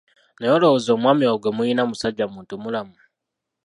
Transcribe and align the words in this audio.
Naye 0.37 0.53
olowooza 0.57 0.89
omwami 0.95 1.23
oyo 1.25 1.37
gwe 1.41 1.53
mulina 1.57 1.83
musajja 1.89 2.25
muntu-mulamu? 2.33 2.95